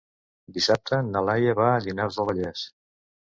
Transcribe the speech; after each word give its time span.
Dissabte 0.53 0.97
na 1.09 1.21
Laia 1.29 1.53
va 1.61 1.67
a 1.75 1.83
Llinars 1.85 2.19
del 2.21 2.29
Vallès. 2.31 2.65